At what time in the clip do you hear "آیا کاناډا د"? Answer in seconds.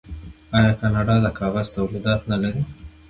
0.57-1.27